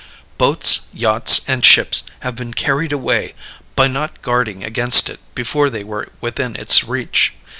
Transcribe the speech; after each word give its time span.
"Boats, 0.39 0.87
yachts, 0.95 1.41
and 1.47 1.63
ships 1.63 2.01
have 2.21 2.35
been 2.35 2.55
carried 2.55 2.91
away 2.91 3.35
by 3.75 3.85
not 3.85 4.23
guarding 4.23 4.63
against 4.63 5.09
it 5.09 5.19
before 5.35 5.69
they 5.69 5.83
were 5.83 6.09
within 6.19 6.55
its 6.55 6.83
reach. 6.83 7.33